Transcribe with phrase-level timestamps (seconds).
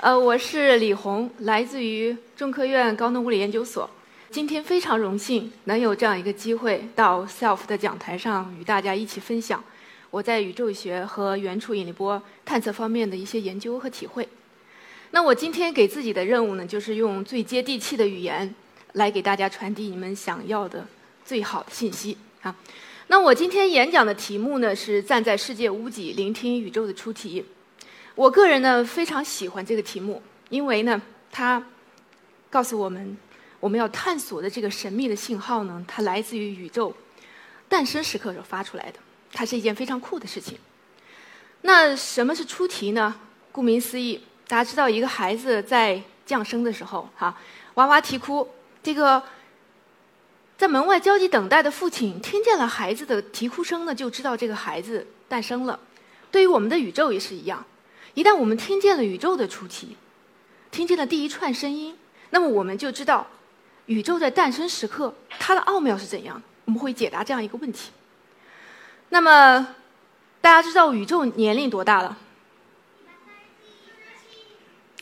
[0.00, 3.90] 呃，我是李红，来自于中科院高能物理研究所。
[4.30, 9.62] 今天非常荣幸能有这样一个机会到 SELF 的讲台上与大家一起分享
[10.10, 14.28] 我在宇宙学和原初引力波探测方面的一些研究和体会。
[15.10, 18.54] 那我今天给自己的任务呢，就是用最接地气的语言
[18.92, 20.86] 来给大家传递你们想要的
[21.24, 22.54] 最好的信息啊。
[23.08, 27.44] 那我今天演讲的题目呢是站在世界屋脊聆听宇宙的出题。
[28.18, 31.00] 我个人呢非常喜欢这个题目，因为呢
[31.30, 31.64] 它
[32.50, 33.16] 告诉我们，
[33.60, 36.92] 我们要探索的这个神秘的信号呢，它来自于宇宙
[37.68, 38.98] 诞生时刻所发出来的，
[39.32, 40.58] 它是一件非常酷的事情。
[41.60, 43.14] 那什么是出题呢？
[43.52, 47.32] 顾名思义，大家知道一个孩子在降生的时候，哈，
[47.74, 48.48] 哇哇啼哭，
[48.82, 49.22] 这个
[50.56, 55.78] 在门外焦急等待的父亲听见了孩子的啼哭声呢，就知道这个孩子诞生了。
[56.32, 57.64] 对于我们的宇宙也是一样。
[58.18, 59.96] 一旦我们听见了宇宙的出题，
[60.72, 61.96] 听见了第一串声音，
[62.30, 63.24] 那么我们就知道
[63.86, 66.42] 宇宙在诞生时刻它的奥妙是怎样。
[66.64, 67.92] 我们会解答这样一个问题。
[69.10, 69.68] 那么
[70.40, 72.18] 大家知道宇宙年龄多大了？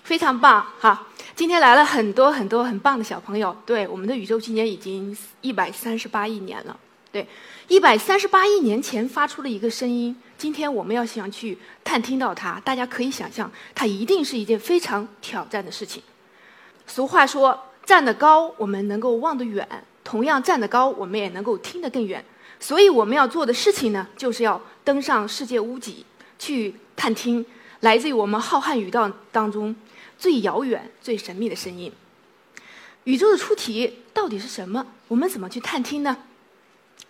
[0.02, 1.06] 非常棒哈！
[1.34, 3.56] 今天来了很多很多很棒的小朋友。
[3.64, 6.78] 对，我们的宇宙今年已经一百三十八亿年了。
[7.16, 7.26] 对，
[7.68, 10.14] 一百三十八亿年前发出了一个声音。
[10.36, 16.02] 今天我们要想去探听到它，大家可以想象，它一定是一件非常挑战的事情。
[16.86, 19.64] 俗话说，站得高，我们能够望得远；
[20.04, 22.22] 同样站得高，我们也能够听得更远。
[22.60, 26.04] 所以我们要做的事情呢，就是要登上世界屋脊，
[26.38, 27.42] 去探听
[27.80, 29.74] 来自于我们浩瀚宇宙当中
[30.18, 31.90] 最遥远、最神秘的声音。
[33.04, 34.86] 宇宙的出题到底是什么？
[35.08, 36.14] 我们怎么去探听呢？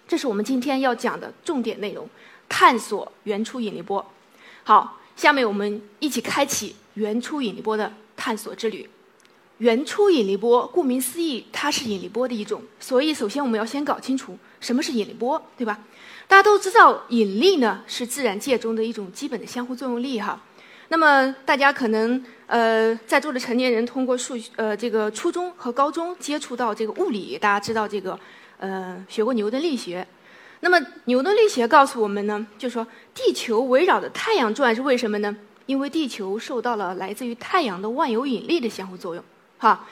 [0.09, 2.09] 这是我们今天要讲的重点内容。
[2.49, 4.05] 探索原初引力波。
[4.63, 8.89] 好，下面我们一起开启原初引力波的探索之旅。
[9.59, 12.63] 原初引力波，顾名思义，它是引力波的一种。
[12.79, 15.81] 所以，首先我们要先搞清楚什么是引力波，对吧？
[16.29, 20.41] 大家都知道，引力呢是自然界中的一种基本的相互作用力，哈。
[20.89, 28.17] 那么，大家可能呃，在座的成年人通过数呃这个初中和高中接触到这个物理，大家知道这个
[28.59, 30.07] 呃学过牛顿力学。
[30.61, 35.37] 那么牛顿力学告诉我们呢，就说地球围绕着太阳转是为什么呢？
[35.67, 39.25] 因为地球受到了来自于太阳的万有引力的相互作用，
[39.59, 39.87] 哈。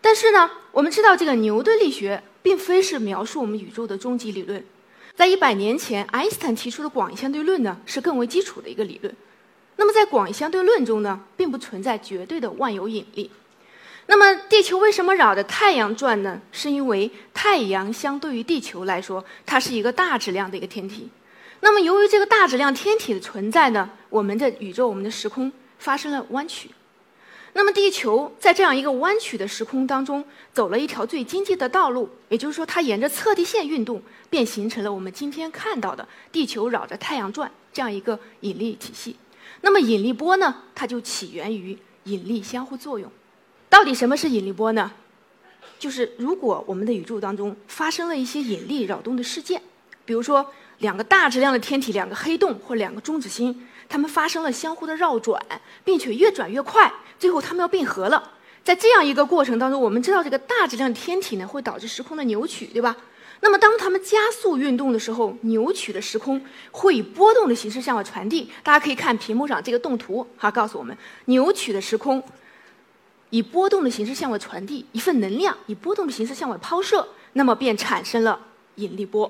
[0.00, 4.62] 但是呢，我们知道这个牛顿力学并非是描述我们宇宙的终极理论，
[5.16, 9.14] 在一百年前，爱因斯坦提出的广义相对论呢是更为基础的一个理论。
[9.76, 13.30] 那么在广义相对论中呢，并不存在绝对的万有引力。
[14.06, 16.40] 那么，地球为什么绕着太阳转呢？
[16.52, 21.08] 是因为太阳相对于地球来说，它是一个大质量的一个天体。
[21.60, 26.70] 那么，由于这个大质量天体的存在呢，我们的宇宙、我们的时空发生了弯曲。
[27.54, 30.22] 那么，地球在这样一个弯曲的时空当中，
[30.52, 39.16] 走了一条最经济的道路，也就是说，它沿着测地线运动，便形成了我们今天看到的地球绕着太阳转这样一个引力体系。
[39.62, 43.10] 那么，引力波呢，它就起源于引力相互作用。
[43.74, 44.88] 到底什么是引力波呢？
[45.80, 49.60] 就是如果我们的宇宙当中发生了一些引力扰动的事件，
[50.04, 50.48] 比如说
[50.78, 55.44] 两个大质量的天体、两个黑洞或两个中子星，它们发生了相互的绕转，
[55.82, 58.30] 并且越转越快，最后它们要并合了。
[58.62, 62.96] 在这样一个过程当中，我们知道这个大质量天体呢会导致时空的扭曲，对吧？
[63.40, 68.48] 那么当它们加速运动的时候，扭曲的时空会以波动的形式向外传递。
[68.62, 72.22] 大家可以看屏幕上这个动图，哈，告诉我们扭曲的时空。
[73.34, 78.38] 以波动的形式向外传递一份能量，以波动的形式向外抛射，那么便产生了
[78.76, 79.28] 引力波。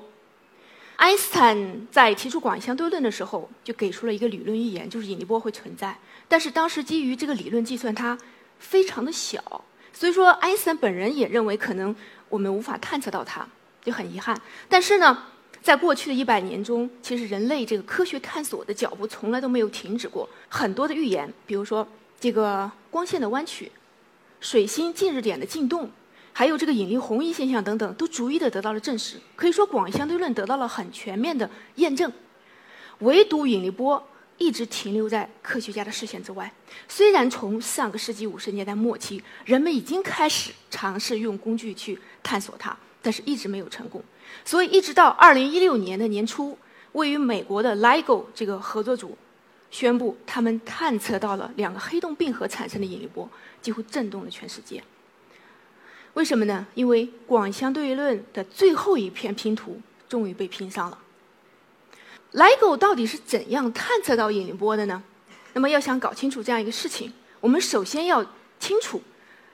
[0.96, 5.96] 爱因斯坦在提出广义相对论的时候，就给出了一个理论预言，就是引力波会存在。
[6.28, 8.18] 但是当时基于这个理论计算，它
[8.58, 9.64] 非常的小，
[9.94, 11.96] 所以说爱因斯坦本人也认为可能
[12.28, 13.48] 我们无法探测到它，
[13.82, 14.38] 就很遗憾。
[14.68, 15.24] 但是呢，
[15.62, 20.28] 在过去的一百年中，其实人类这个科学探索的脚步从来都没有停止过。
[20.50, 21.88] 很多的预言，比如说
[22.20, 23.72] 这个光线的弯曲。
[24.44, 25.90] 水星近日点的进动，
[26.34, 29.16] 还有这个引力红移现象等等，都逐一的得到了证实。
[29.34, 32.12] 可以说，广义相对论得到了很全面的验证。
[32.98, 34.06] 唯独引力波
[34.36, 36.52] 一直停留在科学家的视线之外。
[36.86, 44.04] 虽然从上个世纪五十年代末期，人们已经开始尝试用工具去探索它，但是一直没有成功。
[44.44, 46.58] 所以，一直到二零一六年的年初，
[46.92, 49.16] 位于美国的 LIGO 这个合作组
[49.74, 53.28] 宣布，他们探测到了两个黑洞并合产生的引力波，
[53.60, 54.80] 几乎震动了全世界。
[56.12, 56.64] 为什么呢？
[56.76, 60.98] 因为广相对论的最后一片拼图终于被拼上了。
[62.34, 65.02] LIGO 到底是怎样探测到引力波的呢？
[65.54, 68.24] 那么，要想搞清楚这样一个事情，我们首先要
[68.60, 69.02] 清楚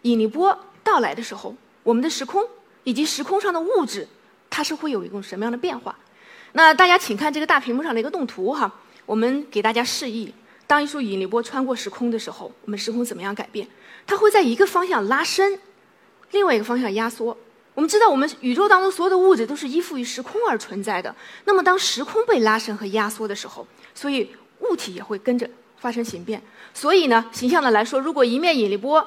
[0.03, 2.47] 引力波到来的时候，我们的时空
[2.85, 4.07] 以及时空上的物质，
[4.51, 5.99] 它是会有一种什么样的变化。
[6.53, 8.71] 那大家请看这个大屏幕上的一个动图哈，
[9.11, 10.33] 我们给大家示意：
[10.69, 13.67] 当一束引力波穿过时空的时候，我们时空怎么样改变？
[14.07, 15.59] 它会在一个方向拉伸。
[16.31, 17.37] 另外一个方向压缩。
[17.75, 21.13] 我们知道，我们宇宙当中所有的物质都是依附于时空而存在的。
[21.45, 23.67] 那么，当时空被拉伸和压缩的时候，
[23.97, 24.31] 所以
[24.61, 26.41] 物体也会跟着发生形变。
[26.73, 29.05] 所以呢，形象的来说，如果一面引力波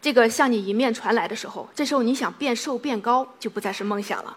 [0.00, 4.36] 这个向你迎面传来的时候，这时候你想变瘦变高就不再是梦想了。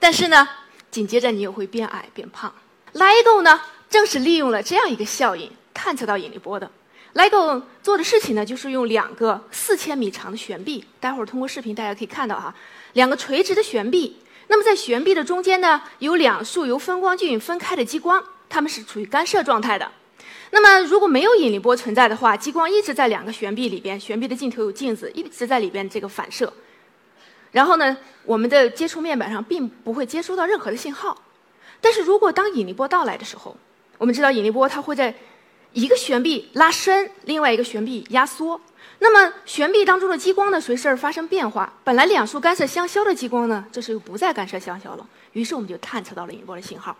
[0.00, 0.48] 但是呢，
[0.90, 2.52] 紧接着你又会变矮变胖。
[2.94, 3.60] LIGO 呢，
[3.94, 6.68] 正是利用了这样一个效应，探测到引力波的。
[7.14, 12.52] LIGO 做的事情呢，就是用两个四千米长的悬臂，待会儿通过视频大家可以看到哈，
[12.94, 14.16] 两个垂直的悬臂。
[14.48, 19.88] 那么在悬臂的中间呢，有两束由分光镜分开的激光，它们是处于干涉状态的。
[20.50, 26.52] 那么如果没有引力波存在的话，激光一直在两个悬臂里边，悬臂的尽头有镜子，一直在里边这个反射。
[27.52, 31.16] 然后呢，我们的接触面板上并不会接收到任何的信号。
[31.80, 33.56] 但是如果当引力波到来的时候，
[34.04, 35.14] 我们知道引力波它会在。
[35.72, 38.60] 一个悬臂拉伸，另外一个悬臂压缩。
[39.00, 41.72] 那么悬臂当中的激光呢，随时而发生变化。
[41.82, 45.04] 本来两束干涉相消的激光呢，这时又不再干涉相消了。
[45.32, 46.96] 于是我们就探测到了引力波的信号。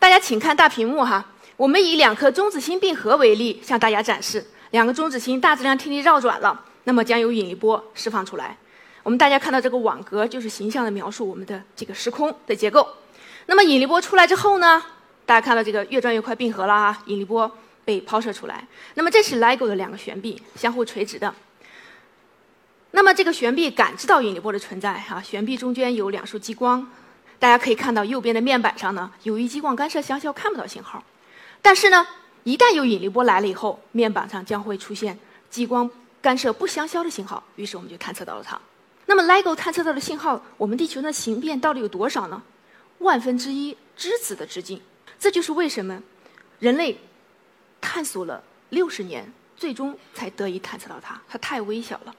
[0.00, 1.24] 大家请看大屏幕哈，
[1.56, 8.56] 我们以两颗中子星并合为例，向大家展示两个中子星大质量天体绕转了，那么将有引力波释放出来。
[9.04, 12.88] 我们大家看到这个网格，就是形象的描述我们的这个时空的结构。
[13.48, 14.82] 那么引力波出来之后呢，
[15.26, 17.50] 大家看到这个越转越快并合了啊，引力波。
[17.86, 18.66] 被抛射出来。
[18.94, 21.32] 那么这是 LIGO 的两个悬臂，相互垂直的。
[22.90, 26.84] 那么这个悬臂感知到引力波的存在，哈，悬臂中间有两束激光。
[27.38, 31.00] 大家可以看到右边的面板上呢，由于激光干涉相消，看不到信号。
[31.62, 32.04] 但是呢，
[32.42, 35.16] 一旦有引力波来了以后，面板上将会出现
[35.48, 35.88] 激光
[36.20, 37.40] 干涉不相消的信号。
[37.54, 38.60] 于是我们就探测到了它。
[39.06, 42.42] 那么 LIGO 探测到的信号，我们地球的形变到底有多少呢？
[42.98, 44.80] 万分之一质子的直径。
[45.18, 46.02] 这就是为什么
[46.58, 46.98] 人类。
[47.78, 51.20] 探索了六十年，最终才得以探测到它。
[51.28, 52.12] 它太微小了，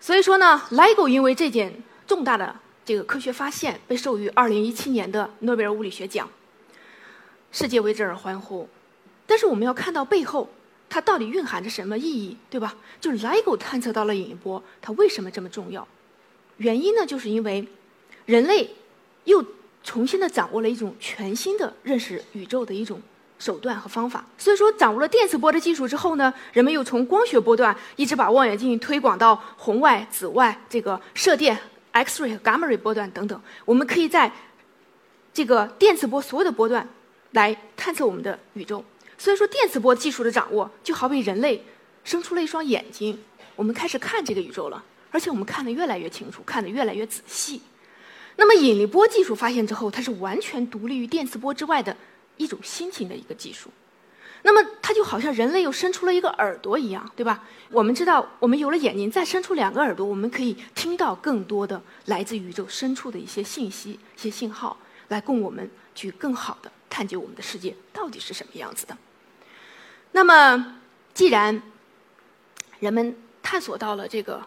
[0.00, 6.26] 所以说呢，LIGO 因为这件重大的这个科学发现，被授予二零一七年的诺贝尔物理学奖，
[7.50, 8.66] 世界为之而欢呼。
[9.26, 10.48] 但是我们要看到背后，
[10.88, 12.74] 它到底蕴含着什么意义，对吧？
[12.98, 15.86] 就是 LIGO 探测到了引力波，它为什么这么重要？
[16.56, 17.68] 原因呢，就是因为
[18.24, 18.70] 人类
[19.24, 19.44] 又
[19.82, 23.00] 重新的掌握了一种全新的认识宇宙的一种。
[23.38, 31.58] 手段和方法，所以说掌握了电磁波的技术之后呢，人们又从光学波段一直把望远镜推广到红外、紫外、这个射电、
[31.90, 33.42] X-ray 和伽马 ray 波段等等。
[33.64, 34.30] 我们可以在
[35.34, 36.88] 这个电磁波所有的波段
[37.32, 38.84] 来探测我们的宇宙。
[39.18, 41.64] 所以说，电磁波技术的掌握就好比人类
[42.04, 43.18] 生出了一双眼睛，
[43.56, 47.60] 我们开始看这个宇宙了，而且我们看得越来越清楚，看得越来越仔细。
[48.36, 51.96] 那么引力波技术发现之后，它是完全独立于电磁波之外的。
[52.38, 53.70] 一种新型的一个技术，
[54.42, 57.44] 那么它就好像人类又伸出了一个耳朵一样，对吧？
[57.70, 64.76] 我们知道，我们有了眼睛，再伸出两个耳朵，我们可以听到更多的来自宇宙深处的一些信息、一些信号，
[65.08, 68.96] 来供我们去更好的探究我们的世界到底是什么样子的。
[70.12, 70.80] 那么，
[71.12, 71.62] 既然
[72.80, 74.42] 人们探索到了这个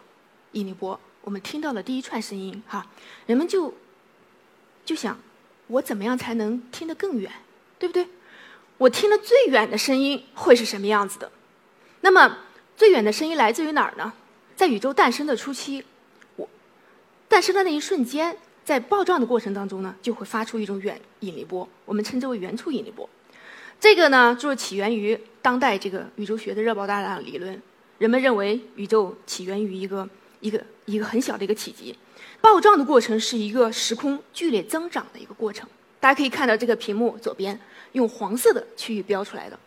[0.52, 2.86] 引力波，我们听到了第一串声音，哈，
[3.26, 3.74] 人们就
[4.84, 5.18] 就想，
[5.66, 7.28] 我怎么样才能听得更远？
[7.80, 8.06] 对不对？
[8.78, 11.32] 我听得最远的声音会是什么样子的？
[12.02, 12.38] 那么
[12.76, 14.12] 最远的声音来自于哪儿呢？
[14.54, 15.84] 在宇宙诞生的初期，
[16.36, 16.48] 我
[17.26, 23.10] 诞生的那一瞬间，在爆炸的过程当中呢，就会发出一种远引力波，我们称之为原初引力波。
[23.80, 27.60] 这个呢，就是起源于当代这个宇宙学的热爆炸理论。
[27.98, 30.08] 人们认为宇宙起源于一个
[30.40, 31.96] 一个一个很小的一个体积，
[32.40, 35.68] 爆炸的过程是一个时空剧烈增长的一个过程。
[35.98, 37.58] 大家可以看到这个屏幕左边
[37.92, 39.58] 用黄色的区域标出来的。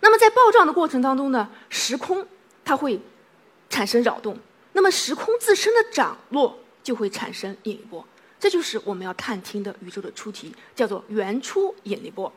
[0.00, 2.24] 那么在爆炸的过程当中呢，时空
[2.64, 3.00] 它会
[3.68, 4.38] 产生扰动，
[4.74, 8.06] 那么时空自身的涨落就会产生引力波。
[8.38, 12.32] 这就是我们要探听的宇宙的出题，叫做原初引力波。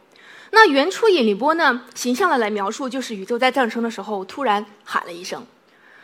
[0.49, 5.45] 那原初引力波呢，形象的来描述，就是宇宙在诞生的时候突然喊了一声，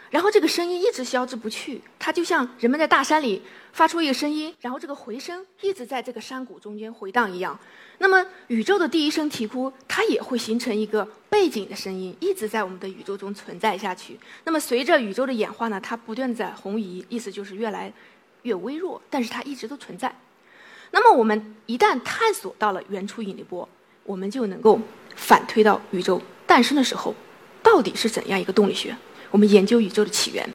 [0.10, 3.42] 然后这个声音一直消之不去，它就像人们在大山里
[3.74, 7.60] 发出一个声音，然后这个回声一直在这个山谷中间回荡一样。
[7.98, 14.18] 那么宇宙的第一声啼哭，它也会形成一个背景的声音，一直在我们的宇宙中存在下去。
[14.44, 17.92] 那么随着宇宙的演化呢，它不断在红移，意思就是越来
[18.44, 20.16] 越微弱，但是它一直都存在。
[20.92, 23.68] 那么我们一旦探索到了原初引力波，
[24.04, 24.80] 我们就能够
[25.16, 27.14] 反推到宇宙诞生的时候，
[27.62, 28.96] 到底是怎样一个动力学？
[29.32, 30.48] 我们研究宇宙的起源。